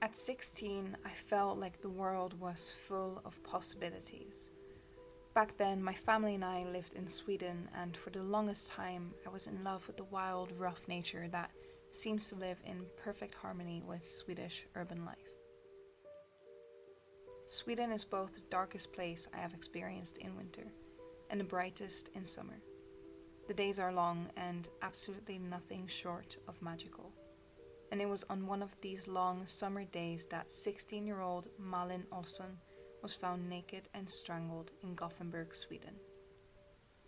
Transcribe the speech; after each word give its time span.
At 0.00 0.14
16, 0.14 0.96
I 1.04 1.08
felt 1.08 1.58
like 1.58 1.80
the 1.80 1.88
world 1.88 2.38
was 2.38 2.70
full 2.70 3.20
of 3.24 3.42
possibilities. 3.42 4.50
Back 5.34 5.56
then, 5.56 5.82
my 5.82 5.92
family 5.92 6.36
and 6.36 6.44
I 6.44 6.62
lived 6.62 6.94
in 6.94 7.08
Sweden, 7.08 7.68
and 7.74 7.96
for 7.96 8.10
the 8.10 8.22
longest 8.22 8.70
time, 8.70 9.12
I 9.26 9.30
was 9.30 9.48
in 9.48 9.64
love 9.64 9.84
with 9.88 9.96
the 9.96 10.04
wild, 10.04 10.52
rough 10.56 10.86
nature 10.86 11.26
that 11.32 11.50
seems 11.90 12.28
to 12.28 12.36
live 12.36 12.58
in 12.64 12.86
perfect 12.96 13.34
harmony 13.34 13.82
with 13.84 14.06
Swedish 14.06 14.66
urban 14.76 15.04
life. 15.04 15.16
Sweden 17.48 17.90
is 17.90 18.04
both 18.04 18.34
the 18.34 18.42
darkest 18.50 18.92
place 18.92 19.26
I 19.34 19.38
have 19.38 19.52
experienced 19.52 20.18
in 20.18 20.36
winter 20.36 20.72
and 21.28 21.40
the 21.40 21.44
brightest 21.44 22.10
in 22.14 22.24
summer. 22.24 22.60
The 23.48 23.54
days 23.54 23.80
are 23.80 23.92
long 23.92 24.28
and 24.36 24.68
absolutely 24.80 25.38
nothing 25.38 25.88
short 25.88 26.36
of 26.46 26.62
magical 26.62 27.12
and 27.90 28.00
it 28.00 28.08
was 28.08 28.24
on 28.30 28.46
one 28.46 28.62
of 28.62 28.78
these 28.80 29.08
long 29.08 29.46
summer 29.46 29.84
days 29.84 30.26
that 30.26 30.52
16 30.52 31.06
year 31.06 31.20
old 31.20 31.48
Malin 31.58 32.04
Olsson 32.12 32.56
was 33.02 33.14
found 33.14 33.48
naked 33.48 33.88
and 33.94 34.08
strangled 34.08 34.70
in 34.82 34.94
Gothenburg, 34.94 35.54
Sweden. 35.54 35.94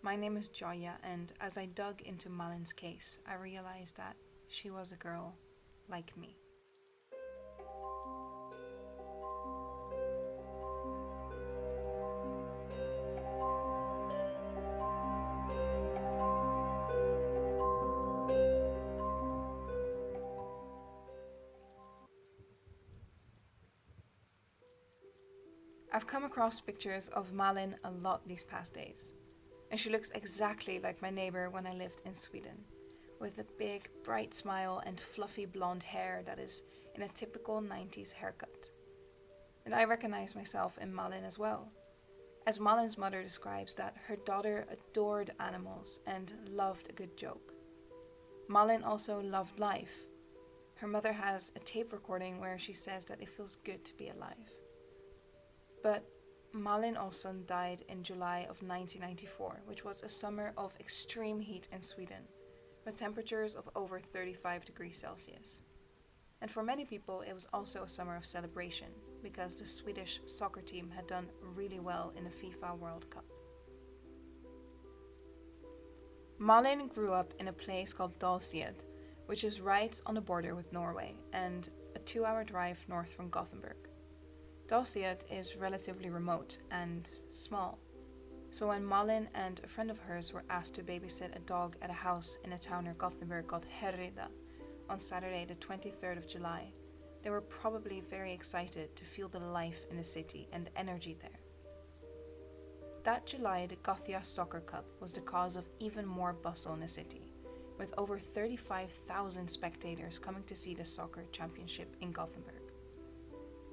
My 0.03 0.17
name 0.17 0.37
is 0.37 0.49
Joya, 0.49 0.95
and 1.03 1.33
as 1.41 1.59
I 1.59 1.67
dug 1.67 2.01
into 2.03 2.31
Malin's 2.31 2.73
case, 2.73 3.19
I 3.29 3.35
realized 3.35 3.97
that 3.97 4.17
she 4.49 4.71
was 4.71 4.93
a 4.93 4.97
girl 4.97 5.35
like 5.89 6.17
me. 6.17 6.37
I've 26.01 26.07
come 26.07 26.25
across 26.25 26.63
pictures 26.63 27.09
of 27.09 27.35
Malin 27.35 27.77
a 27.85 27.91
lot 27.91 28.27
these 28.27 28.43
past 28.43 28.73
days, 28.73 29.13
and 29.71 29.79
she 29.79 29.91
looks 29.91 30.11
exactly 30.15 30.79
like 30.79 31.03
my 31.03 31.11
neighbor 31.11 31.51
when 31.51 31.67
I 31.67 31.75
lived 31.75 32.01
in 32.07 32.15
Sweden, 32.15 32.65
with 33.21 33.37
a 33.37 33.45
big, 33.59 33.91
bright 34.03 34.33
smile 34.33 34.83
and 34.87 34.99
fluffy 34.99 35.45
blonde 35.45 35.83
hair 35.83 36.23
that 36.25 36.39
is 36.39 36.63
in 36.95 37.03
a 37.03 37.09
typical 37.09 37.61
90s 37.61 38.13
haircut. 38.13 38.71
And 39.67 39.75
I 39.75 39.85
recognize 39.85 40.35
myself 40.35 40.79
in 40.79 40.95
Malin 40.95 41.23
as 41.23 41.39
well, 41.39 41.69
as 42.47 42.59
Malin's 42.59 42.97
mother 42.97 43.23
describes 43.23 43.75
that 43.75 43.99
her 44.07 44.17
daughter 44.17 44.65
adored 44.73 45.33
animals 45.39 46.01
and 46.07 46.33
loved 46.49 46.89
a 46.89 46.95
good 46.95 47.15
joke. 47.19 47.53
Malin 48.49 48.83
also 48.83 49.21
loved 49.21 49.61
life. 49.61 50.07
Her 50.77 50.87
mother 50.87 51.13
has 51.13 51.53
a 51.57 51.59
tape 51.59 51.93
recording 51.93 52.41
where 52.41 52.59
she 52.59 52.73
says 52.73 53.05
that 53.05 53.21
it 53.21 53.29
feels 53.29 53.57
good 53.57 53.85
to 53.85 53.95
be 53.99 54.09
alive. 54.09 54.51
But 55.83 56.05
Malin 56.53 56.97
Olsson 56.97 57.47
died 57.47 57.85
in 57.89 58.03
July 58.03 58.41
of 58.41 58.63
1994, 58.63 59.63
which 59.67 59.85
was 59.85 60.03
a 60.03 60.09
summer 60.09 60.53
of 60.57 60.75
extreme 60.81 61.41
heat 61.41 61.69
in 61.73 61.81
Sweden, 61.81 62.25
with 62.85 62.97
temperatures 62.97 63.55
of 63.55 63.69
over 63.77 64.01
35 64.01 64.65
degrees 64.65 64.99
Celsius. 64.99 65.63
And 66.41 66.51
for 66.51 66.63
many 66.63 66.85
people, 66.85 67.21
it 67.21 67.35
was 67.35 67.47
also 67.53 67.83
a 67.83 67.89
summer 67.89 68.17
of 68.17 68.27
celebration 68.27 68.89
because 69.23 69.55
the 69.55 69.67
Swedish 69.67 70.21
soccer 70.27 70.63
team 70.63 70.91
had 70.91 71.07
done 71.07 71.29
really 71.55 71.81
well 71.81 72.13
in 72.17 72.25
the 72.25 72.31
FIFA 72.31 72.79
World 72.79 73.11
Cup. 73.11 73.27
Malin 76.39 76.89
grew 76.89 77.13
up 77.13 77.35
in 77.39 77.49
a 77.49 77.53
place 77.53 77.93
called 77.93 78.19
Dals-Ed, 78.19 78.83
which 79.27 79.45
is 79.45 79.61
right 79.61 80.01
on 80.07 80.15
the 80.15 80.21
border 80.23 80.55
with 80.55 80.73
Norway 80.73 81.15
and 81.35 81.69
a 81.95 81.99
two 81.99 82.25
hour 82.25 82.45
drive 82.45 82.83
north 82.89 83.13
from 83.13 83.29
Gothenburg. 83.29 83.90
Dals-Ed 84.71 85.25
is 85.33 85.57
relatively 85.57 86.11
remote 86.11 86.59
and 86.71 87.11
small. 87.33 87.81
So 88.53 88.69
when 88.69 88.89
Malin 88.89 89.29
and 89.35 89.61
a 89.65 89.67
friend 89.67 89.91
of 89.91 89.99
hers 89.99 90.33
were 90.33 90.45
asked 90.49 90.75
to 90.75 90.85
babysit 90.85 91.35
a 91.35 91.41
dog 91.41 91.75
at 91.83 91.91
a 91.91 92.05
house 92.09 92.39
in 92.45 92.53
a 92.53 92.59
town 92.59 92.85
near 92.85 92.95
Gothenburg 92.95 93.49
called 93.49 93.67
Härryda 93.67 94.29
on 94.89 95.01
Saturday 95.01 95.45
the 95.45 95.57
23rd 95.57 96.19
of 96.19 96.29
July, 96.29 96.73
they 97.25 97.31
were 97.31 97.41
probably 97.41 98.01
very 98.01 98.33
excited 98.33 98.95
to 98.95 99.05
feel 99.05 99.27
the 99.27 99.41
life 99.41 99.81
in 99.91 99.97
the 99.97 100.05
city 100.05 100.47
and 100.53 100.67
the 100.67 100.79
energy 100.79 101.17
there. 101.21 101.41
That 103.03 103.27
July, 103.27 103.67
the 103.67 103.75
Gothia 103.75 104.25
Soccer 104.25 104.61
Cup 104.61 104.85
was 105.01 105.15
the 105.15 105.21
cause 105.21 105.57
of 105.57 105.69
even 105.81 106.07
more 106.07 106.33
bustle 106.33 106.75
in 106.75 106.81
the 106.81 106.87
city, 106.87 107.33
with 107.77 107.93
over 107.99 108.21
35,000 108.21 109.49
spectators 109.49 110.21
coming 110.21 110.45
to 110.45 110.55
see 110.55 110.75
the 110.75 110.85
soccer 110.85 111.25
championship 111.33 111.97
in 112.01 112.13
Gothenburg. 112.13 112.60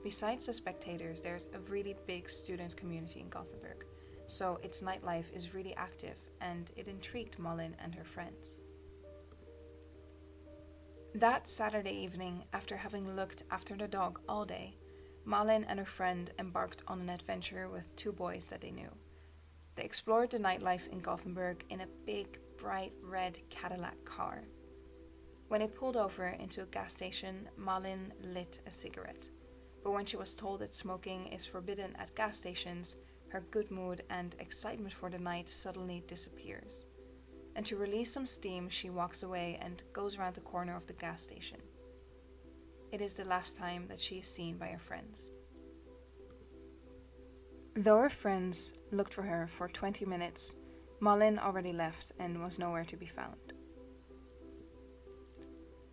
Besides 0.07 0.45
the 0.45 0.53
spectators, 0.53 1.19
there's 1.19 1.49
a 1.53 1.59
really 1.69 1.93
big 2.05 2.29
student 2.29 2.77
community 2.77 3.19
in 3.19 3.27
Gothenburg, 3.27 3.83
so 4.27 4.57
its 4.63 4.81
nightlife 4.81 5.35
is 5.35 5.53
really 5.53 5.75
active 5.75 6.15
and 6.39 6.71
it 6.77 6.87
intrigued 6.87 7.37
Malin 7.37 7.75
and 7.83 7.93
her 7.93 8.05
friends. 8.05 8.59
That 11.13 11.49
Saturday 11.49 11.91
evening, 11.91 12.45
after 12.53 12.77
having 12.77 13.17
looked 13.17 13.43
after 13.51 13.75
the 13.75 13.89
dog 13.89 14.21
all 14.29 14.45
day, 14.45 14.77
Malin 15.25 15.65
and 15.65 15.77
her 15.77 15.83
friend 15.83 16.31
embarked 16.39 16.83
on 16.87 17.01
an 17.01 17.09
adventure 17.09 17.67
with 17.67 17.93
two 17.97 18.13
boys 18.13 18.45
that 18.45 18.61
they 18.61 18.71
knew. 18.71 18.89
They 19.75 19.83
explored 19.83 20.29
the 20.29 20.39
nightlife 20.39 20.87
in 20.87 20.99
Gothenburg 20.99 21.65
in 21.69 21.81
a 21.81 21.93
big, 22.05 22.39
bright 22.57 22.93
red 23.03 23.39
Cadillac 23.49 24.05
car. 24.05 24.43
When 25.49 25.61
it 25.61 25.75
pulled 25.75 25.97
over 25.97 26.27
into 26.27 26.61
a 26.61 26.67
gas 26.67 26.93
station, 26.93 27.49
Malin 27.57 28.13
lit 28.21 28.59
a 28.65 28.71
cigarette 28.71 29.27
but 29.83 29.91
when 29.91 30.05
she 30.05 30.17
was 30.17 30.35
told 30.35 30.59
that 30.59 30.73
smoking 30.73 31.27
is 31.27 31.45
forbidden 31.45 31.95
at 31.97 32.15
gas 32.15 32.37
stations, 32.37 32.97
her 33.29 33.43
good 33.51 33.71
mood 33.71 34.03
and 34.09 34.35
excitement 34.39 34.93
for 34.93 35.09
the 35.09 35.19
night 35.19 35.49
suddenly 35.49 36.03
disappears. 36.07 36.85
And 37.55 37.65
to 37.65 37.75
release 37.75 38.11
some 38.11 38.27
steam, 38.27 38.69
she 38.69 38.89
walks 38.89 39.23
away 39.23 39.57
and 39.61 39.83
goes 39.91 40.17
around 40.17 40.35
the 40.35 40.41
corner 40.41 40.75
of 40.75 40.85
the 40.87 40.93
gas 40.93 41.23
station. 41.23 41.59
It 42.91 43.01
is 43.01 43.15
the 43.15 43.25
last 43.25 43.57
time 43.57 43.87
that 43.87 43.99
she 43.99 44.19
is 44.19 44.27
seen 44.27 44.57
by 44.57 44.67
her 44.67 44.79
friends. 44.79 45.29
Though 47.75 47.99
her 47.99 48.09
friends 48.09 48.73
looked 48.91 49.13
for 49.13 49.23
her 49.23 49.47
for 49.47 49.67
20 49.67 50.05
minutes, 50.05 50.55
Malin 50.99 51.37
already 51.37 51.73
left 51.73 52.11
and 52.17 52.41
was 52.41 52.57
nowhere 52.57 52.85
to 52.85 52.97
be 52.97 53.05
found. 53.05 53.46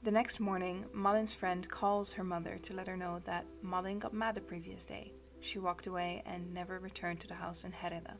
The 0.05 0.11
next 0.11 0.39
morning, 0.39 0.85
Malin's 0.93 1.33
friend 1.33 1.67
calls 1.67 2.13
her 2.13 2.25
mother 2.25 2.59
to 2.65 2.75
let 2.75 2.89
her 2.89 2.97
know 2.97 3.23
that 3.25 3.47
Malin 3.63 3.99
got 3.99 4.13
mad 4.13 4.35
the 4.35 4.43
previous 4.43 4.85
day. 4.85 5.15
She 5.41 5.59
walked 5.59 5.87
away 5.87 6.23
and 6.27 6.53
never 6.53 6.79
returned 6.79 7.21
to 7.21 7.27
the 7.27 7.33
house 7.33 7.65
in 7.65 7.73
Härryda. 7.73 8.13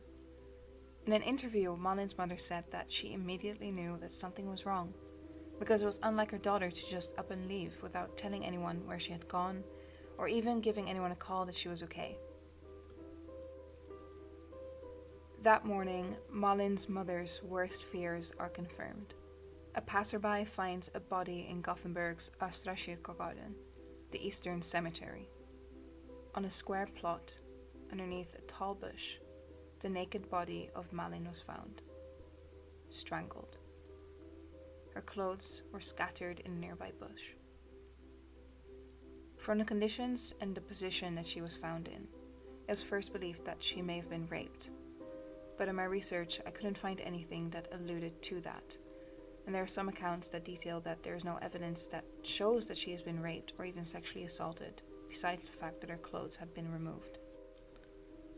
In 1.05 1.13
an 1.13 1.21
interview, 1.21 1.77
Malin's 1.77 2.17
mother 2.17 2.39
said 2.39 2.63
that 2.71 2.91
she 2.91 3.13
immediately 3.13 3.69
knew 3.69 3.99
that 4.01 4.11
something 4.11 4.49
was 4.49 4.65
wrong, 4.65 4.95
because 5.59 5.83
it 5.83 5.85
was 5.85 5.99
unlike 6.01 6.31
her 6.31 6.39
daughter 6.39 6.71
to 6.71 6.89
just 6.89 7.15
up 7.19 7.29
and 7.29 7.47
leave 7.47 7.77
without 7.83 8.17
telling 8.17 8.43
anyone 8.43 8.81
where 8.87 8.99
she 8.99 9.11
had 9.11 9.27
gone, 9.27 9.63
or 10.17 10.27
even 10.27 10.61
giving 10.61 10.89
anyone 10.89 11.11
a 11.11 11.15
call 11.15 11.45
that 11.45 11.53
she 11.53 11.69
was 11.69 11.83
okay. 11.83 12.17
That 15.43 15.65
morning, 15.65 16.15
Malin's 16.31 16.89
mother's 16.89 17.43
worst 17.43 17.83
fears 17.83 18.33
are 18.39 18.49
confirmed 18.49 19.13
a 19.75 19.81
passerby 19.81 20.45
finds 20.45 20.89
a 20.95 20.99
body 21.01 21.47
in 21.49 21.61
Gothenburg's 21.61 22.31
Östra 22.39 22.75
Kyrkogården, 22.75 23.53
the 24.11 24.25
Eastern 24.25 24.61
Cemetery. 24.61 25.27
On 26.33 26.45
a 26.45 26.49
square 26.49 26.87
plot, 26.95 27.37
underneath 27.91 28.35
a 28.35 28.41
tall 28.43 28.73
bush, 28.73 29.17
the 29.81 29.89
naked 29.89 30.29
body 30.29 30.69
of 30.75 30.93
Malin 30.93 31.27
was 31.27 31.41
found, 31.41 31.81
strangled. 32.89 33.57
Her 34.93 35.01
clothes 35.01 35.63
were 35.73 35.81
scattered 35.81 36.39
in 36.39 36.53
a 36.53 36.59
nearby 36.59 36.93
bush. 36.97 37.33
From 39.37 39.57
the 39.57 39.65
conditions 39.65 40.33
and 40.39 40.55
the 40.55 40.61
position 40.61 41.15
that 41.15 41.25
she 41.25 41.41
was 41.41 41.53
found 41.53 41.89
in, 41.89 42.07
it 42.67 42.71
was 42.71 42.81
first 42.81 43.11
believed 43.11 43.43
that 43.43 43.61
she 43.61 43.81
may 43.81 43.97
have 43.97 44.09
been 44.09 44.27
raped. 44.27 44.69
But 45.57 45.67
in 45.67 45.75
my 45.75 45.83
research, 45.83 46.39
I 46.47 46.51
couldn't 46.51 46.77
find 46.77 47.01
anything 47.01 47.49
that 47.49 47.67
alluded 47.73 48.21
to 48.23 48.39
that 48.39 48.77
and 49.45 49.53
there 49.53 49.63
are 49.63 49.67
some 49.67 49.89
accounts 49.89 50.29
that 50.29 50.45
detail 50.45 50.79
that 50.81 51.03
there 51.03 51.15
is 51.15 51.23
no 51.23 51.37
evidence 51.41 51.87
that 51.87 52.05
shows 52.23 52.67
that 52.67 52.77
she 52.77 52.91
has 52.91 53.01
been 53.01 53.21
raped 53.21 53.53
or 53.57 53.65
even 53.65 53.85
sexually 53.85 54.25
assaulted, 54.25 54.81
besides 55.07 55.47
the 55.47 55.57
fact 55.57 55.81
that 55.81 55.89
her 55.89 55.97
clothes 55.97 56.35
had 56.35 56.53
been 56.53 56.71
removed. 56.71 57.19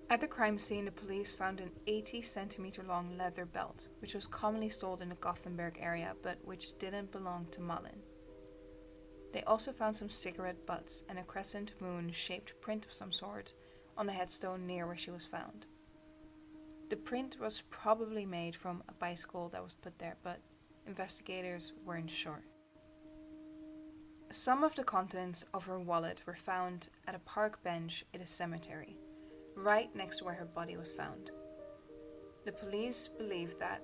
At 0.09 0.21
the 0.21 0.27
crime 0.27 0.57
scene, 0.57 0.85
the 0.85 0.91
police 0.91 1.31
found 1.31 1.59
an 1.59 1.71
80 1.85 2.21
centimeter 2.21 2.83
long 2.83 3.17
leather 3.17 3.45
belt, 3.45 3.87
which 3.99 4.13
was 4.13 4.25
commonly 4.25 4.69
sold 4.69 5.01
in 5.01 5.09
the 5.09 5.15
Gothenburg 5.15 5.77
area 5.81 6.15
but 6.23 6.37
which 6.45 6.77
didn't 6.77 7.11
belong 7.11 7.47
to 7.51 7.61
Malin. 7.61 8.01
They 9.33 9.43
also 9.43 9.73
found 9.73 9.95
some 9.95 10.09
cigarette 10.09 10.65
butts 10.65 11.03
and 11.09 11.19
a 11.19 11.23
crescent 11.23 11.73
moon 11.81 12.11
shaped 12.11 12.59
print 12.61 12.85
of 12.85 12.93
some 12.93 13.11
sort 13.11 13.53
on 13.97 14.05
the 14.05 14.13
headstone 14.13 14.65
near 14.65 14.87
where 14.87 14.95
she 14.95 15.11
was 15.11 15.25
found. 15.25 15.65
The 16.89 16.95
print 16.95 17.37
was 17.39 17.63
probably 17.69 18.25
made 18.25 18.55
from 18.55 18.83
a 18.87 18.93
bicycle 18.93 19.49
that 19.49 19.63
was 19.63 19.73
put 19.73 19.99
there, 19.99 20.15
but 20.23 20.39
investigators 20.87 21.73
weren't 21.85 22.09
sure. 22.09 22.41
Some 24.31 24.63
of 24.63 24.75
the 24.75 24.83
contents 24.83 25.45
of 25.53 25.65
her 25.65 25.79
wallet 25.79 26.21
were 26.25 26.35
found 26.35 26.87
at 27.07 27.15
a 27.15 27.19
park 27.19 27.63
bench 27.63 28.05
in 28.13 28.21
a 28.21 28.27
cemetery, 28.27 28.97
right 29.55 29.93
next 29.95 30.17
to 30.17 30.25
where 30.25 30.33
her 30.33 30.45
body 30.45 30.77
was 30.77 30.91
found. 30.91 31.31
The 32.45 32.51
police 32.51 33.07
believe 33.07 33.57
that, 33.59 33.81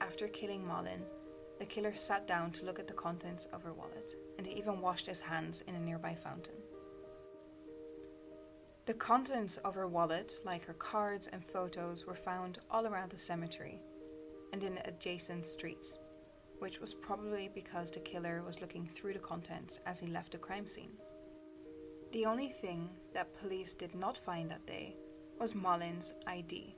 after 0.00 0.28
killing 0.28 0.66
Malin, 0.66 1.02
the 1.58 1.66
killer 1.66 1.94
sat 1.94 2.28
down 2.28 2.52
to 2.52 2.64
look 2.64 2.78
at 2.78 2.86
the 2.86 2.92
contents 2.92 3.46
of 3.46 3.62
her 3.62 3.72
wallet, 3.72 4.12
and 4.36 4.46
he 4.46 4.54
even 4.54 4.80
washed 4.80 5.06
his 5.06 5.20
hands 5.20 5.62
in 5.66 5.74
a 5.74 5.80
nearby 5.80 6.14
fountain. 6.14 6.54
The 8.86 8.94
contents 8.94 9.56
of 9.58 9.74
her 9.74 9.86
wallet, 9.86 10.32
like 10.44 10.64
her 10.64 10.74
cards 10.74 11.26
and 11.26 11.44
photos, 11.44 12.06
were 12.06 12.14
found 12.14 12.58
all 12.70 12.86
around 12.86 13.10
the 13.10 13.18
cemetery 13.18 13.80
and 14.52 14.62
in 14.62 14.78
adjacent 14.84 15.44
streets 15.44 15.98
which 16.58 16.80
was 16.80 16.94
probably 16.94 17.50
because 17.54 17.90
the 17.90 18.00
killer 18.00 18.42
was 18.44 18.60
looking 18.60 18.86
through 18.86 19.12
the 19.12 19.18
contents 19.18 19.78
as 19.86 20.00
he 20.00 20.06
left 20.06 20.32
the 20.32 20.38
crime 20.38 20.66
scene. 20.66 20.92
The 22.12 22.26
only 22.26 22.48
thing 22.48 22.88
that 23.12 23.34
police 23.34 23.74
did 23.74 23.94
not 23.94 24.16
find 24.16 24.50
that 24.50 24.66
day 24.66 24.96
was 25.38 25.54
Malin's 25.54 26.14
ID, 26.26 26.74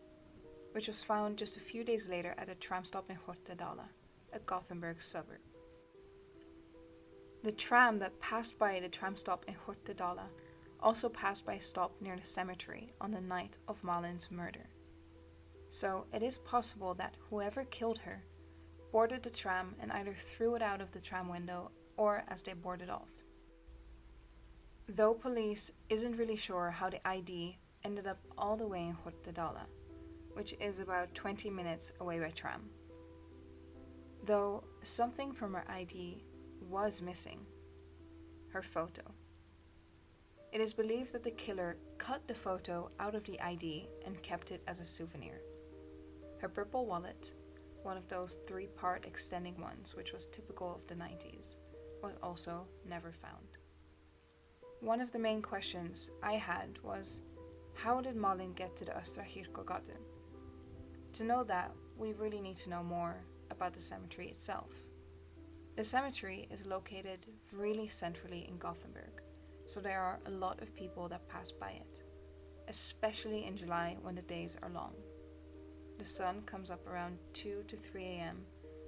which 0.73 0.89
was 0.89 1.05
found 1.05 1.39
just 1.39 1.57
a 1.57 1.61
few 1.61 1.85
days 1.85 2.09
later 2.09 2.35
at 2.37 2.49
a 2.49 2.55
tram 2.55 2.85
stop 2.85 3.11
in 3.11 3.17
Kortedala, 3.17 3.89
a 4.33 4.39
Gothenburg 4.41 5.01
suburb. 5.03 5.41
The 7.43 7.53
tram 7.53 7.99
that 8.01 8.21
passed 8.21 8.59
by 8.59 8.81
the 8.81 8.89
tram 8.89 9.17
stop 9.17 9.45
in 9.49 9.55
Kortedala 9.55 10.27
also 10.83 11.09
passed 11.09 11.47
by 11.47 11.55
a 11.55 11.61
stop 11.61 11.93
near 12.01 12.17
the 12.17 12.27
cemetery 12.27 12.93
on 13.01 13.13
the 13.13 13.21
night 13.21 13.57
of 13.69 13.83
Malin's 13.83 14.31
murder. 14.31 14.69
So 15.71 16.07
it 16.13 16.23
is 16.23 16.39
possible 16.39 16.95
that 16.95 17.17
whoever 17.29 17.65
killed 17.65 17.99
her 17.99 18.25
boarded 18.93 19.23
the 19.23 19.31
tram 19.31 19.75
and 19.81 19.93
either 19.93 20.13
threw 20.13 20.55
it 20.55 20.63
out 20.63 20.81
of 20.81 20.91
the 20.93 21.01
tram 21.01 21.29
window 21.29 21.71
or 21.97 22.25
as 22.29 22.43
they 22.43 22.53
boarded 22.53 22.91
off. 22.91 23.11
Though 24.89 25.15
police 25.15 25.71
isn't 25.89 26.17
really 26.17 26.37
sure 26.37 26.71
how 26.71 26.91
the 26.91 27.07
ID 27.07 27.59
ended 27.85 28.07
up 28.07 28.19
all 28.37 28.57
the 28.57 28.67
way 28.67 28.83
in 28.83 28.97
Kortedala, 28.97 29.67
which 30.35 30.55
is 30.61 30.81
about 30.81 31.15
20 31.15 31.51
minutes 31.51 31.93
away 32.01 32.19
by 32.19 32.31
tram. 32.31 32.69
Though 34.25 34.65
something 34.83 35.33
from 35.33 35.55
her 35.55 35.65
ID 35.69 36.25
was 36.69 37.01
missing 37.01 37.47
her 38.49 38.63
photo. 38.63 39.03
It 40.53 40.61
is 40.61 40.75
believed 40.75 41.13
that 41.13 41.23
the 41.23 41.31
killer 41.31 41.77
cut 41.99 42.27
the 42.27 42.35
photo 42.35 42.91
out 42.99 43.15
of 43.15 43.25
the 43.25 43.41
ID 43.41 43.89
and 44.05 44.21
kept 44.23 44.51
it 44.51 44.63
as 44.67 44.81
a 44.81 44.85
souvenir. 44.85 45.41
Her 46.39 46.49
purple 46.49 46.87
wallet 46.87 47.33
one 47.83 47.97
of 47.97 48.09
those 48.09 48.39
three 48.47 48.67
part 48.67 49.05
extending 49.05 49.61
ones, 49.61 49.95
which 49.95 50.13
was 50.13 50.27
typical 50.27 50.75
of 50.75 50.87
the 50.87 50.95
90s, 50.95 51.57
was 52.03 52.15
also 52.23 52.67
never 52.89 53.13
found. 53.13 53.47
One 54.81 55.01
of 55.01 55.13
the 55.13 55.19
main 55.19 55.43
questions 55.43 56.11
I 56.23 56.35
had 56.35 56.79
was 56.83 57.21
how 57.75 58.01
did 58.01 58.17
Malin 58.17 58.53
get 58.53 58.77
to 58.77 58.85
the 58.85 58.93
Östra 58.93 59.25
Kyrkogården? 59.27 60.01
To 61.15 61.25
know 61.25 61.45
that, 61.45 61.73
we 61.97 62.13
really 62.13 62.41
need 62.41 62.57
to 62.57 62.71
know 62.71 62.83
more 62.83 63.17
about 63.51 63.75
the 63.75 63.81
cemetery 63.81 64.29
itself. 64.29 64.75
The 65.77 65.85
cemetery 65.85 66.49
is 66.51 66.67
located 66.67 67.27
really 67.53 67.89
centrally 67.89 68.47
in 68.49 68.59
Gothenburg, 68.59 69.23
so 69.67 69.81
there 69.81 70.01
are 70.01 70.19
a 70.27 70.31
lot 70.31 70.61
of 70.63 70.75
people 70.75 71.09
that 71.09 71.29
pass 71.29 71.53
by 71.53 71.71
it, 71.71 72.03
especially 72.69 73.45
in 73.45 73.57
July 73.57 73.97
when 74.03 74.15
the 74.15 74.23
days 74.23 74.57
are 74.63 74.71
long. 74.71 74.95
The 76.01 76.07
sun 76.07 76.41
comes 76.47 76.71
up 76.71 76.87
around 76.87 77.19
2 77.35 77.65
to 77.69 77.77
3 77.77 78.03
a.m. 78.03 78.39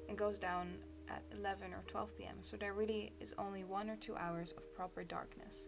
and 0.09 0.17
goes 0.17 0.39
down 0.39 0.79
at 1.11 1.23
11 1.39 1.75
or 1.75 1.85
12 1.87 2.17
p.m., 2.17 2.37
so 2.41 2.57
there 2.57 2.73
really 2.73 3.13
is 3.21 3.35
only 3.37 3.65
one 3.65 3.91
or 3.91 3.97
two 3.97 4.17
hours 4.17 4.53
of 4.53 4.75
proper 4.75 5.05
darkness. 5.05 5.67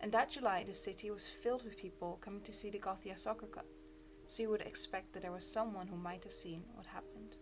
And 0.00 0.12
that 0.12 0.28
July, 0.28 0.62
the 0.62 0.74
city 0.74 1.10
was 1.10 1.26
filled 1.26 1.64
with 1.64 1.78
people 1.78 2.18
coming 2.20 2.42
to 2.42 2.52
see 2.52 2.68
the 2.68 2.78
Gothia 2.78 3.18
Soccer 3.18 3.46
Cup, 3.46 3.64
so 4.26 4.42
you 4.42 4.50
would 4.50 4.60
expect 4.60 5.14
that 5.14 5.22
there 5.22 5.32
was 5.32 5.50
someone 5.50 5.86
who 5.86 5.96
might 5.96 6.22
have 6.22 6.34
seen 6.34 6.64
what 6.74 6.84
happened. 6.84 7.38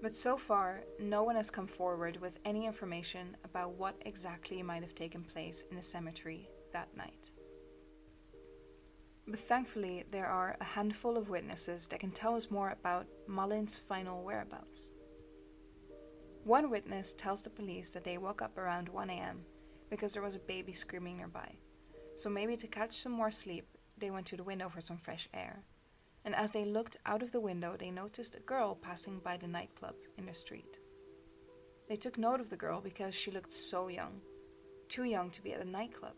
But 0.00 0.14
so 0.14 0.38
far, 0.38 0.84
no 0.98 1.22
one 1.22 1.36
has 1.36 1.50
come 1.50 1.66
forward 1.66 2.16
with 2.22 2.38
any 2.46 2.64
information 2.64 3.36
about 3.44 3.72
what 3.72 4.00
exactly 4.06 4.62
might 4.62 4.82
have 4.82 4.94
taken 4.94 5.22
place 5.22 5.66
in 5.70 5.76
the 5.76 5.82
cemetery 5.82 6.48
that 6.72 6.88
night. 6.96 7.30
But 9.28 9.38
thankfully, 9.40 10.04
there 10.10 10.26
are 10.26 10.56
a 10.60 10.64
handful 10.64 11.16
of 11.16 11.30
witnesses 11.30 11.86
that 11.88 12.00
can 12.00 12.12
tell 12.12 12.36
us 12.36 12.50
more 12.50 12.70
about 12.70 13.06
Malin's 13.26 13.74
final 13.74 14.22
whereabouts. 14.22 14.90
One 16.44 16.70
witness 16.70 17.12
tells 17.12 17.42
the 17.42 17.50
police 17.50 17.90
that 17.90 18.04
they 18.04 18.18
woke 18.18 18.40
up 18.40 18.56
around 18.56 18.88
1 18.88 19.10
am 19.10 19.44
because 19.90 20.12
there 20.12 20.22
was 20.22 20.36
a 20.36 20.40
baby 20.40 20.72
screaming 20.72 21.16
nearby. 21.16 21.56
So 22.14 22.30
maybe 22.30 22.56
to 22.56 22.68
catch 22.68 22.96
some 22.96 23.12
more 23.12 23.32
sleep, 23.32 23.66
they 23.98 24.10
went 24.10 24.26
to 24.26 24.36
the 24.36 24.44
window 24.44 24.68
for 24.68 24.80
some 24.80 24.96
fresh 24.96 25.28
air. 25.34 25.64
And 26.24 26.34
as 26.34 26.52
they 26.52 26.64
looked 26.64 26.96
out 27.04 27.22
of 27.22 27.32
the 27.32 27.40
window, 27.40 27.76
they 27.76 27.90
noticed 27.90 28.36
a 28.36 28.40
girl 28.40 28.76
passing 28.76 29.18
by 29.18 29.36
the 29.36 29.48
nightclub 29.48 29.94
in 30.18 30.26
the 30.26 30.34
street. 30.34 30.78
They 31.88 31.96
took 31.96 32.16
note 32.16 32.40
of 32.40 32.48
the 32.48 32.56
girl 32.56 32.80
because 32.80 33.14
she 33.14 33.30
looked 33.30 33.52
so 33.52 33.88
young, 33.88 34.20
too 34.88 35.04
young 35.04 35.30
to 35.30 35.42
be 35.42 35.52
at 35.52 35.60
a 35.60 35.68
nightclub. 35.68 36.14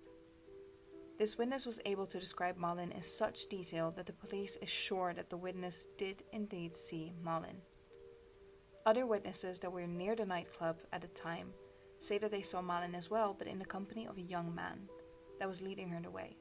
This 1.19 1.37
witness 1.37 1.67
was 1.67 1.81
able 1.85 2.07
to 2.07 2.21
describe 2.21 2.57
Malin 2.57 2.93
in 2.93 3.03
such 3.03 3.49
detail 3.49 3.91
that 3.97 4.07
the 4.07 4.13
police 4.13 4.55
is 4.63 4.69
sure 4.69 5.13
that 5.15 5.29
the 5.29 5.37
witness 5.37 5.89
did 5.97 6.23
indeed 6.33 6.77
see 6.77 7.13
Malin. 7.25 7.57
Other 8.87 9.05
witnesses 9.05 9.59
that 9.59 9.73
were 9.73 9.87
near 9.89 10.15
the 10.15 10.25
nightclub 10.25 10.77
at 10.93 11.01
the 11.01 11.09
time 11.09 11.49
say 11.99 12.19
that 12.19 12.31
they 12.31 12.43
saw 12.43 12.63
Malin 12.63 12.95
as 12.95 13.11
well, 13.11 13.35
but 13.37 13.49
in 13.49 13.59
the 13.59 13.65
company 13.65 14.07
of 14.07 14.17
a 14.17 14.23
young 14.23 14.55
man 14.55 14.89
that 15.41 15.49
was 15.49 15.61
leading 15.61 15.89
her 15.89 16.01
the 16.01 16.11
way. 16.11 16.37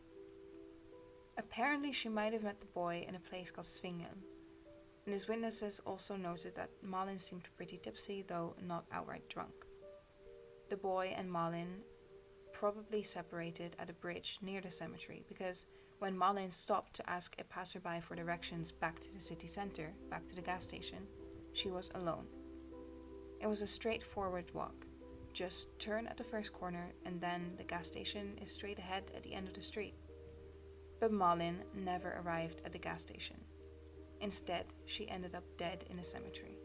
Apparently, 1.39 1.91
she 1.91 2.07
might 2.07 2.33
have 2.33 2.43
met 2.43 2.61
the 2.61 2.67
boy 2.67 3.03
in 3.07 3.15
a 3.15 3.19
place 3.19 3.49
called 3.49 3.65
Svingen, 3.65 4.21
and 5.05 5.13
his 5.13 5.27
witnesses 5.27 5.81
also 5.87 6.15
noted 6.15 6.55
that 6.55 6.69
Malin 6.83 7.17
seemed 7.17 7.47
pretty 7.55 7.77
tipsy, 7.77 8.23
though 8.27 8.55
not 8.61 8.85
outright 8.91 9.27
drunk. 9.27 9.53
The 10.69 10.77
boy 10.77 11.15
and 11.17 11.31
Malin 11.31 11.81
probably 12.53 13.03
separated 13.03 13.75
at 13.79 13.89
a 13.89 13.93
bridge 13.93 14.39
near 14.41 14.61
the 14.61 14.71
cemetery 14.71 15.23
because 15.27 15.65
when 15.99 16.17
Malin 16.17 16.51
stopped 16.51 16.93
to 16.95 17.09
ask 17.09 17.35
a 17.39 17.43
passerby 17.43 17.99
for 18.01 18.15
directions 18.15 18.71
back 18.71 18.99
to 18.99 19.13
the 19.13 19.21
city 19.21 19.47
center, 19.47 19.93
back 20.09 20.27
to 20.27 20.35
the 20.35 20.41
gas 20.41 20.65
station, 20.65 21.07
she 21.53 21.69
was 21.69 21.91
alone. 21.95 22.27
It 23.41 23.47
was 23.47 23.61
a 23.61 23.67
straightforward 23.67 24.45
walk. 24.53 24.85
Just 25.33 25.77
turn 25.79 26.07
at 26.07 26.17
the 26.17 26.23
first 26.23 26.53
corner 26.53 26.91
and 27.05 27.19
then 27.19 27.53
the 27.57 27.63
gas 27.63 27.87
station 27.87 28.37
is 28.41 28.51
straight 28.51 28.79
ahead 28.79 29.03
at 29.15 29.23
the 29.23 29.33
end 29.33 29.47
of 29.47 29.53
the 29.53 29.61
street. 29.61 29.95
But 30.99 31.11
Malin 31.11 31.63
never 31.75 32.21
arrived 32.23 32.61
at 32.65 32.71
the 32.71 32.79
gas 32.79 33.01
station. 33.01 33.37
Instead, 34.21 34.65
she 34.85 35.09
ended 35.09 35.35
up 35.35 35.43
dead 35.57 35.85
in 35.89 35.99
a 35.99 36.03
cemetery. 36.03 36.57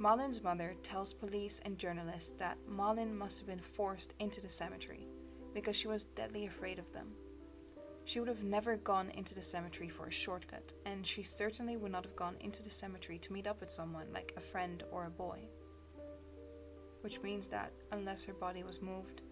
Malin's 0.00 0.42
mother 0.42 0.76
tells 0.84 1.12
police 1.12 1.60
and 1.64 1.76
journalists 1.76 2.30
that 2.38 2.56
Malin 2.68 3.16
must 3.16 3.40
have 3.40 3.48
been 3.48 3.58
forced 3.58 4.14
into 4.20 4.40
the 4.40 4.48
cemetery 4.48 5.08
because 5.52 5.74
she 5.74 5.88
was 5.88 6.04
deadly 6.04 6.46
afraid 6.46 6.78
of 6.78 6.92
them. 6.92 7.08
She 8.04 8.20
would 8.20 8.28
have 8.28 8.44
never 8.44 8.76
gone 8.76 9.10
into 9.10 9.34
the 9.34 9.42
cemetery 9.42 9.88
for 9.88 10.06
a 10.06 10.10
shortcut, 10.10 10.72
and 10.86 11.04
she 11.04 11.22
certainly 11.24 11.76
would 11.76 11.92
not 11.92 12.04
have 12.04 12.16
gone 12.16 12.36
into 12.40 12.62
the 12.62 12.70
cemetery 12.70 13.18
to 13.18 13.32
meet 13.32 13.46
up 13.48 13.60
with 13.60 13.70
someone 13.70 14.06
like 14.14 14.32
a 14.36 14.40
friend 14.40 14.84
or 14.92 15.06
a 15.06 15.10
boy. 15.10 15.40
Which 17.02 17.20
means 17.22 17.48
that, 17.48 17.72
unless 17.90 18.24
her 18.24 18.32
body 18.32 18.62
was 18.62 18.80
moved, 18.80 19.22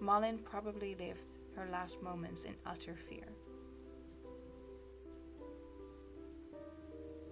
Malin 0.00 0.38
probably 0.38 0.94
lived 0.94 1.36
her 1.54 1.68
last 1.70 2.02
moments 2.02 2.44
in 2.44 2.54
utter 2.64 2.96
fear. 2.96 3.28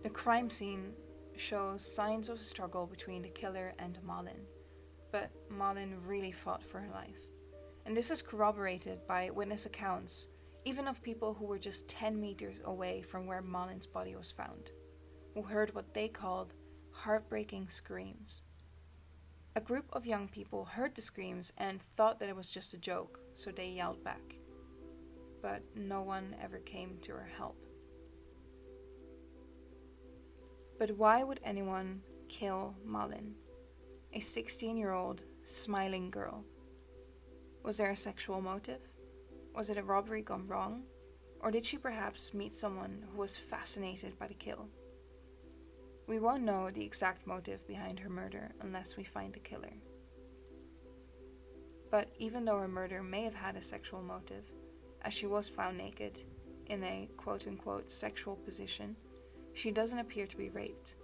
The 0.02 0.10
crime 0.10 0.50
scene 0.50 0.92
shows 1.38 1.84
signs 1.84 2.28
of 2.28 2.40
struggle 2.40 2.86
between 2.86 3.22
the 3.22 3.28
killer 3.28 3.74
and 3.78 3.98
Malin, 4.02 4.46
but 5.12 5.30
Malin 5.50 5.96
really 6.06 6.32
fought 6.32 6.64
for 6.64 6.80
her 6.80 6.90
life. 6.92 7.20
And 7.84 7.96
this 7.96 8.10
is 8.10 8.22
corroborated 8.22 9.06
by 9.06 9.30
witness 9.30 9.66
accounts, 9.66 10.26
even 10.64 10.88
of 10.88 11.02
people 11.02 11.34
who 11.34 11.44
were 11.44 11.58
just 11.58 11.88
10 11.88 12.20
meters 12.20 12.60
away 12.64 13.02
from 13.02 13.26
where 13.26 13.42
Malin's 13.42 13.86
body 13.86 14.16
was 14.16 14.32
found, 14.32 14.70
who 15.34 15.42
heard 15.42 15.74
what 15.74 15.94
they 15.94 16.08
called 16.08 16.54
heartbreaking 16.90 17.68
screams. 17.68 18.42
A 19.54 19.60
group 19.60 19.86
of 19.92 20.06
young 20.06 20.28
people 20.28 20.64
heard 20.64 20.94
the 20.94 21.02
screams 21.02 21.52
and 21.56 21.80
thought 21.80 22.18
that 22.18 22.28
it 22.28 22.36
was 22.36 22.50
just 22.50 22.74
a 22.74 22.78
joke, 22.78 23.20
so 23.34 23.50
they 23.50 23.68
yelled 23.68 24.02
back. 24.02 24.36
But 25.40 25.62
no 25.74 26.02
one 26.02 26.34
ever 26.42 26.58
came 26.58 26.98
to 27.02 27.12
her 27.12 27.28
help. 27.36 27.65
But 30.78 30.90
why 30.90 31.24
would 31.24 31.40
anyone 31.42 32.02
kill 32.28 32.74
Malin, 32.84 33.34
a 34.12 34.20
16 34.20 34.76
year 34.76 34.92
old 34.92 35.24
smiling 35.44 36.10
girl? 36.10 36.44
Was 37.62 37.78
there 37.78 37.90
a 37.90 37.96
sexual 37.96 38.42
motive? 38.42 38.92
Was 39.54 39.70
it 39.70 39.78
a 39.78 39.82
robbery 39.82 40.22
gone 40.22 40.46
wrong? 40.46 40.82
Or 41.40 41.50
did 41.50 41.64
she 41.64 41.78
perhaps 41.78 42.34
meet 42.34 42.54
someone 42.54 43.04
who 43.10 43.18
was 43.18 43.36
fascinated 43.36 44.18
by 44.18 44.26
the 44.26 44.34
kill? 44.34 44.68
We 46.06 46.18
won't 46.18 46.44
know 46.44 46.70
the 46.70 46.84
exact 46.84 47.26
motive 47.26 47.66
behind 47.66 47.98
her 48.00 48.10
murder 48.10 48.52
unless 48.60 48.96
we 48.96 49.04
find 49.04 49.32
the 49.32 49.40
killer. 49.40 49.72
But 51.90 52.14
even 52.18 52.44
though 52.44 52.58
her 52.58 52.68
murder 52.68 53.02
may 53.02 53.22
have 53.22 53.34
had 53.34 53.56
a 53.56 53.62
sexual 53.62 54.02
motive, 54.02 54.44
as 55.02 55.14
she 55.14 55.26
was 55.26 55.48
found 55.48 55.78
naked 55.78 56.20
in 56.66 56.84
a 56.84 57.08
quote 57.16 57.46
unquote 57.46 57.90
sexual 57.90 58.36
position, 58.36 58.96
she 59.56 59.70
doesn't 59.70 59.98
appear 59.98 60.26
to 60.26 60.36
be 60.36 60.50
raped. 60.50 60.96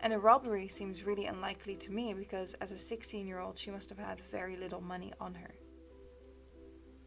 And 0.00 0.12
a 0.12 0.18
robbery 0.18 0.68
seems 0.68 1.04
really 1.04 1.26
unlikely 1.26 1.74
to 1.76 1.92
me 1.92 2.14
because 2.14 2.54
as 2.60 2.70
a 2.70 2.78
16 2.78 3.26
year 3.26 3.40
old, 3.40 3.58
she 3.58 3.72
must 3.72 3.88
have 3.88 3.98
had 3.98 4.20
very 4.20 4.56
little 4.56 4.80
money 4.80 5.12
on 5.20 5.34
her. 5.34 5.54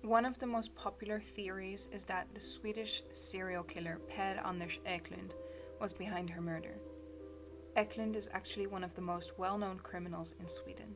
One 0.01 0.25
of 0.25 0.37
the 0.39 0.47
most 0.47 0.75
popular 0.75 1.21
theories 1.21 1.87
is 1.93 2.03
that 2.05 2.27
the 2.33 2.41
Swedish 2.41 3.03
serial 3.13 3.63
killer 3.63 3.99
Per 4.09 4.41
Anders 4.45 4.79
Eklund 4.85 5.35
was 5.79 5.93
behind 5.93 6.29
her 6.29 6.41
murder. 6.41 6.75
Eklund 7.77 8.17
is 8.17 8.29
actually 8.33 8.67
one 8.67 8.83
of 8.83 8.93
the 8.93 9.01
most 9.01 9.31
well 9.37 9.57
known 9.57 9.79
criminals 9.79 10.35
in 10.41 10.47
Sweden. 10.47 10.95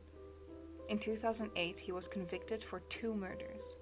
In 0.90 0.98
2008, 0.98 1.80
he 1.80 1.92
was 1.92 2.06
convicted 2.06 2.62
for 2.62 2.80
two 2.80 3.14
murders 3.14 3.76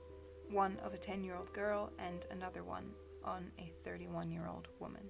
one 0.50 0.78
of 0.85 0.94
a 0.94 0.99
10 0.99 1.25
year 1.25 1.35
old 1.35 1.52
girl 1.52 1.90
and 1.99 2.26
another 2.30 2.62
one 2.62 2.90
on 3.25 3.50
a 3.59 3.73
31 3.83 4.30
year 4.30 4.47
old 4.47 4.68
woman. 4.78 5.02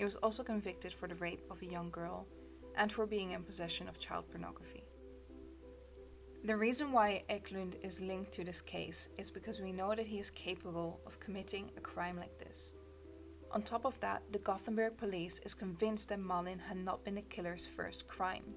He 0.00 0.04
was 0.04 0.16
also 0.16 0.42
convicted 0.42 0.94
for 0.94 1.06
the 1.08 1.14
rape 1.16 1.44
of 1.50 1.60
a 1.60 1.66
young 1.66 1.90
girl 1.90 2.26
and 2.74 2.90
for 2.90 3.04
being 3.04 3.32
in 3.32 3.42
possession 3.42 3.86
of 3.86 3.98
child 3.98 4.24
pornography. 4.30 4.82
The 6.42 6.56
reason 6.56 6.90
why 6.90 7.22
Eklund 7.28 7.76
is 7.82 8.00
linked 8.00 8.32
to 8.32 8.42
this 8.42 8.62
case 8.62 9.10
is 9.18 9.30
because 9.30 9.60
we 9.60 9.72
know 9.72 9.94
that 9.94 10.06
he 10.06 10.18
is 10.18 10.30
capable 10.30 11.02
of 11.04 11.20
committing 11.20 11.70
a 11.76 11.82
crime 11.82 12.16
like 12.16 12.38
this. 12.38 12.72
On 13.52 13.60
top 13.60 13.84
of 13.84 14.00
that, 14.00 14.22
the 14.32 14.38
Gothenburg 14.38 14.96
police 14.96 15.38
is 15.44 15.52
convinced 15.52 16.08
that 16.08 16.18
Malin 16.18 16.60
had 16.60 16.78
not 16.78 17.04
been 17.04 17.16
the 17.16 17.20
killer's 17.20 17.66
first 17.66 18.08
crime, 18.08 18.54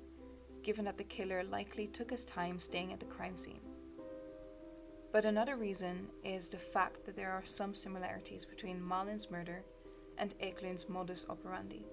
given 0.62 0.86
that 0.86 0.98
the 0.98 1.04
killer 1.04 1.44
likely 1.44 1.88
took 1.88 2.10
his 2.10 2.24
time 2.24 2.58
staying 2.58 2.94
at 2.94 3.02
the 3.02 3.06
crime 3.06 3.36
scene. 3.36 3.60
But 5.12 5.26
another 5.26 5.58
reason 5.58 6.08
is 6.24 6.48
the 6.48 6.58
fact 6.58 7.06
that 7.06 7.18
there 7.18 7.34
are 7.34 7.44
some 7.44 7.76
similarities 7.76 8.46
between 8.46 8.82
Malin's 8.82 9.30
murder 9.30 9.66
and 10.24 10.36
Eklund's 10.40 10.88
modus 10.88 11.26
operandi. 11.30 11.84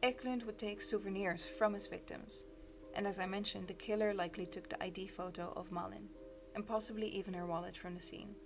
Eklund 0.00 0.44
would 0.44 0.58
take 0.58 0.80
souvenirs 0.80 1.44
from 1.44 1.74
his 1.74 1.88
victims, 1.88 2.44
and 2.94 3.04
as 3.04 3.18
I 3.18 3.26
mentioned, 3.26 3.66
the 3.66 3.74
killer 3.74 4.14
likely 4.14 4.46
took 4.46 4.68
the 4.68 4.80
ID 4.80 5.08
photo 5.08 5.52
of 5.56 5.72
Malin, 5.72 6.08
and 6.54 6.64
possibly 6.64 7.08
even 7.08 7.34
her 7.34 7.46
wallet 7.46 7.76
from 7.76 7.96
the 7.96 8.00
scene. 8.00 8.36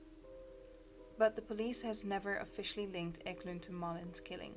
But 1.18 1.36
the 1.36 1.42
police 1.42 1.82
has 1.82 2.06
never 2.06 2.36
officially 2.38 2.86
linked 2.86 3.20
Eklund 3.26 3.60
to 3.64 3.72
Malin's 3.72 4.18
killing, 4.18 4.54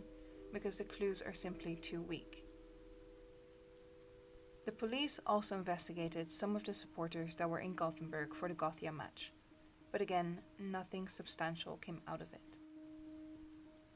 because 0.53 0.77
the 0.77 0.85
clues 0.85 1.21
are 1.21 1.33
simply 1.33 1.75
too 1.75 2.01
weak. 2.01 2.45
The 4.65 4.71
police 4.71 5.19
also 5.27 5.57
investigated 5.57 6.31
some 6.31 6.55
of 6.55 6.63
the 6.63 6.73
supporters 6.73 7.35
that 7.35 7.49
were 7.49 7.59
in 7.59 7.73
Gothenburg 7.73 8.33
for 8.33 8.47
the 8.47 8.55
Gothia 8.55 8.95
match, 8.95 9.33
but 9.91 9.99
again, 9.99 10.39
nothing 10.57 11.09
substantial 11.09 11.75
came 11.75 11.99
out 12.07 12.21
of 12.21 12.31
it. 12.31 12.46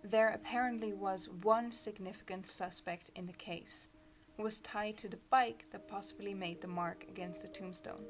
There 0.04 0.30
apparently 0.30 0.94
was 0.94 1.30
one 1.44 1.72
significant 1.72 2.48
suspect 2.48 3.12
in 3.16 3.28
the 3.28 3.34
case, 3.34 3.88
who 4.36 4.44
was 4.44 4.60
tied 4.60 4.98
to 4.98 5.08
the 5.08 5.20
bike 5.30 5.66
that 5.72 5.88
possibly 5.88 6.34
made 6.34 6.60
the 6.60 6.68
mark 6.68 7.06
against 7.08 7.44
the 7.44 7.48
tombstone. 7.48 8.04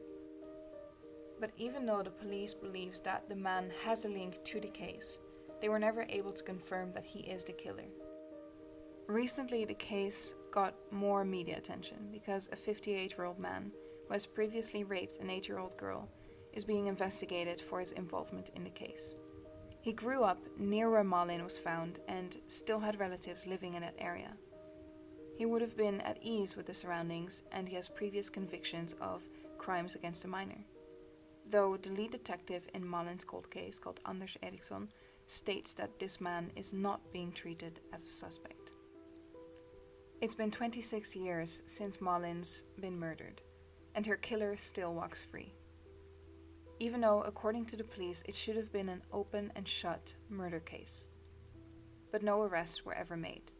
But 1.41 1.51
even 1.57 1.85
though 1.85 2.01
the 2.01 2.11
police 2.11 2.53
believes 2.53 3.01
that 3.01 3.27
the 3.27 3.35
man 3.35 3.71
has 3.83 4.05
a 4.05 4.09
link 4.09 4.41
to 4.45 4.61
the 4.61 4.69
case, 4.69 5.19
they 5.59 5.67
were 5.67 5.79
never 5.79 6.05
able 6.07 6.31
to 6.31 6.43
confirm 6.43 6.93
that 6.93 7.03
he 7.03 7.19
is 7.19 7.43
the 7.43 7.51
killer. 7.51 7.89
Recently, 9.07 9.65
the 9.65 9.73
case 9.73 10.33
got 10.51 10.75
more 10.91 11.25
media 11.25 11.57
attention 11.57 12.07
because 12.11 12.49
a 12.53 12.55
58 12.55 13.11
year 13.17 13.25
old 13.25 13.39
man 13.39 13.71
who 14.07 14.13
has 14.13 14.25
previously 14.25 14.85
raped 14.85 15.17
an 15.17 15.29
8 15.29 15.49
year 15.49 15.59
old 15.59 15.75
girl 15.77 16.07
is 16.53 16.63
being 16.63 16.87
investigated 16.87 17.59
for 17.59 17.79
his 17.79 17.91
involvement 17.91 18.49
in 18.55 18.63
the 18.63 18.69
case. 18.69 19.15
He 19.81 19.93
grew 19.93 20.23
up 20.23 20.39
near 20.57 20.89
where 20.89 21.03
Malin 21.03 21.43
was 21.43 21.57
found 21.57 21.99
and 22.07 22.37
still 22.47 22.79
had 22.79 22.99
relatives 22.99 23.47
living 23.47 23.73
in 23.73 23.81
that 23.81 23.95
area. 23.97 24.33
He 25.37 25.45
would 25.45 25.61
have 25.61 25.75
been 25.75 26.01
at 26.01 26.19
ease 26.21 26.55
with 26.55 26.67
the 26.67 26.73
surroundings 26.73 27.41
and 27.51 27.67
he 27.67 27.75
has 27.75 27.89
previous 27.89 28.29
convictions 28.29 28.93
of 29.01 29.27
crimes 29.57 29.95
against 29.95 30.23
a 30.23 30.27
minor. 30.27 30.63
Though 31.49 31.77
the 31.77 31.89
lead 31.91 32.11
detective 32.11 32.67
in 32.75 32.87
Malin's 32.87 33.23
cold 33.23 33.49
case, 33.49 33.79
called 33.79 33.99
Anders 34.05 34.37
Eriksson, 34.43 34.89
states 35.25 35.73
that 35.75 35.97
this 35.97 36.21
man 36.21 36.51
is 36.55 36.73
not 36.73 37.11
being 37.11 37.31
treated 37.31 37.79
as 37.91 38.05
a 38.05 38.09
suspect. 38.09 38.71
It's 40.21 40.35
been 40.35 40.51
26 40.51 41.15
years 41.15 41.63
since 41.65 41.99
Malin's 41.99 42.65
been 42.79 42.99
murdered, 42.99 43.41
and 43.95 44.05
her 44.05 44.17
killer 44.17 44.55
still 44.57 44.93
walks 44.93 45.23
free. 45.23 45.53
Even 46.81 47.01
though, 47.01 47.21
according 47.21 47.65
to 47.65 47.77
the 47.77 47.83
police, 47.83 48.23
it 48.27 48.33
should 48.33 48.55
have 48.55 48.73
been 48.73 48.89
an 48.89 49.03
open 49.13 49.51
and 49.55 49.67
shut 49.67 50.15
murder 50.29 50.59
case. 50.59 51.05
But 52.11 52.23
no 52.23 52.41
arrests 52.41 52.83
were 52.83 52.95
ever 52.95 53.15
made. 53.15 53.51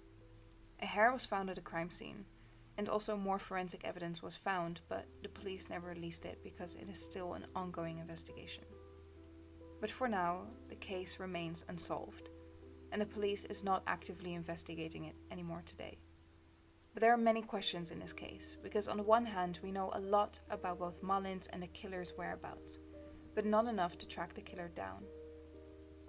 A 0.82 0.88
hair 0.88 1.14
was 1.14 1.24
found 1.24 1.48
at 1.48 1.56
the 1.56 1.62
crime 1.62 1.92
scene, 1.92 2.26
and 2.80 2.90
also 2.90 3.16
more 3.16 3.38
forensic 3.38 3.82
evidence 3.84 4.24
was 4.24 4.36
found, 4.36 4.82
but 4.90 5.06
the 5.22 5.30
police 5.30 5.70
never 5.70 5.90
released 5.90 6.26
it 6.26 6.40
because 6.44 6.74
it 6.74 6.90
is 6.90 7.00
still 7.00 7.34
an 7.34 7.46
ongoing 7.56 8.00
investigation. 8.00 8.64
But 9.80 9.92
for 9.92 10.08
now, 10.08 10.48
the 10.68 10.76
case 10.76 11.20
remains 11.20 11.64
unsolved, 11.70 12.30
and 12.92 13.00
the 13.00 13.06
police 13.06 13.46
is 13.46 13.64
not 13.64 13.84
actively 13.86 14.34
investigating 14.34 15.06
it 15.06 15.16
anymore 15.30 15.62
today. 15.68 16.00
But 16.96 17.02
there 17.02 17.14
are 17.14 17.18
many 17.18 17.44
questions 17.44 17.92
in 17.92 18.00
this 18.00 18.14
case, 18.14 18.58
because 18.64 18.88
on 18.88 18.98
the 18.98 19.04
one 19.04 19.28
hand, 19.28 19.60
we 19.62 19.72
know 19.72 19.92
a 19.94 20.00
lot 20.00 20.40
about 20.50 20.80
both 20.80 21.04
Malin's 21.04 21.46
and 21.54 21.62
the 21.62 21.68
killer's 21.68 22.14
whereabouts, 22.18 22.80
but 23.36 23.46
not 23.46 23.68
enough 23.68 23.98
to 23.98 24.08
track 24.08 24.34
the 24.34 24.42
killer 24.42 24.70
down. 24.76 25.04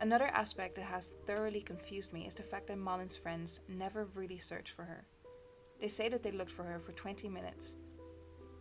Another 0.00 0.26
aspect 0.26 0.74
that 0.74 0.84
has 0.84 1.14
thoroughly 1.26 1.60
confused 1.60 2.12
me 2.12 2.26
is 2.26 2.34
the 2.34 2.42
fact 2.42 2.66
that 2.66 2.78
Malin's 2.78 3.16
friends 3.16 3.60
never 3.68 4.06
really 4.16 4.38
searched 4.38 4.74
for 4.74 4.82
her. 4.82 5.06
They 5.80 5.88
say 5.88 6.08
that 6.08 6.22
they 6.22 6.32
looked 6.32 6.50
for 6.50 6.64
her 6.64 6.78
for 6.78 6.92
20 6.92 7.28
minutes. 7.28 7.76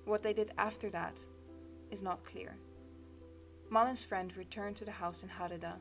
What 0.06 0.24
they 0.24 0.34
did 0.34 0.52
after 0.58 0.90
that 0.92 1.26
is 1.90 2.02
not 2.02 2.24
clear. 2.24 2.56
Malin's 3.70 4.04
friend 4.04 4.36
returned 4.38 4.76
to 4.78 4.86
the 4.86 4.92
house 4.92 5.24
in 5.24 5.30
Härryda 5.30 5.74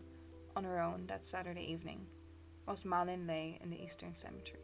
on 0.57 0.65
her 0.65 0.81
own 0.81 1.07
that 1.09 1.25
Saturday 1.25 1.71
evening, 1.71 2.07
whilst 2.67 2.87
Malin 2.87 3.27
lay 3.27 3.59
in 3.63 3.71
the 3.71 3.83
Eastern 3.83 4.15
Cemetery. 4.15 4.61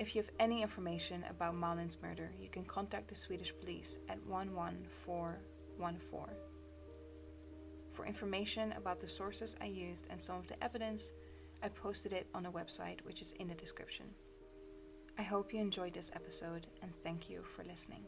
If 0.00 0.16
you 0.16 0.22
have 0.22 0.30
any 0.40 0.62
information 0.62 1.24
about 1.30 1.54
Malin's 1.54 1.98
murder, 2.02 2.32
you 2.40 2.48
can 2.48 2.64
contact 2.64 3.08
the 3.08 3.14
Swedish 3.14 3.54
police 3.56 3.98
at 4.08 4.18
11414. 4.26 6.53
For 7.94 8.04
information 8.04 8.72
about 8.72 8.98
the 8.98 9.06
sources 9.06 9.54
I 9.60 9.66
used 9.66 10.08
and 10.10 10.20
some 10.20 10.36
of 10.36 10.48
the 10.48 10.62
evidence, 10.62 11.12
I 11.62 11.68
posted 11.68 12.12
it 12.12 12.26
on 12.34 12.44
a 12.44 12.52
website 12.52 13.00
which 13.04 13.20
is 13.20 13.32
in 13.38 13.46
the 13.46 13.54
description. 13.54 14.06
I 15.16 15.22
hope 15.22 15.54
you 15.54 15.60
enjoyed 15.60 15.94
this 15.94 16.10
episode 16.12 16.66
and 16.82 16.90
thank 17.04 17.30
you 17.30 17.44
for 17.44 17.62
listening. 17.62 18.02